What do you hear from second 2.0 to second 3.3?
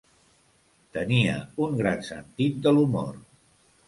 sentit de l'humor.